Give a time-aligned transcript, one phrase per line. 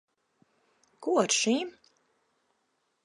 [1.07, 1.73] Ko ar šīm?